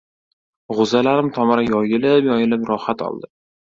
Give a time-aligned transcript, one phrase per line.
[0.79, 3.37] G‘uzalarim tomiri yoyilib-yoyilib rohat oldi.